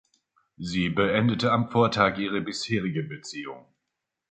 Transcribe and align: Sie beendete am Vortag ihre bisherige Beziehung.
Sie 0.57 0.89
beendete 0.89 1.51
am 1.51 1.69
Vortag 1.69 2.17
ihre 2.17 2.41
bisherige 2.41 3.03
Beziehung. 3.03 3.67